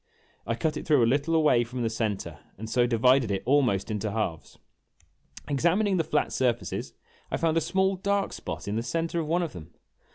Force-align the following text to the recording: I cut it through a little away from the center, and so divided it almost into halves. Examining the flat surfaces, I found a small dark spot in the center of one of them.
I 0.47 0.55
cut 0.55 0.77
it 0.77 0.87
through 0.87 1.05
a 1.05 1.05
little 1.05 1.35
away 1.35 1.63
from 1.63 1.83
the 1.83 1.89
center, 1.91 2.39
and 2.57 2.67
so 2.67 2.87
divided 2.87 3.29
it 3.29 3.43
almost 3.45 3.91
into 3.91 4.09
halves. 4.09 4.57
Examining 5.47 5.97
the 5.97 6.03
flat 6.03 6.33
surfaces, 6.33 6.93
I 7.29 7.37
found 7.37 7.55
a 7.55 7.61
small 7.61 7.97
dark 7.97 8.33
spot 8.33 8.67
in 8.67 8.77
the 8.77 8.81
center 8.81 9.19
of 9.19 9.27
one 9.27 9.43
of 9.43 9.53
them. 9.53 9.75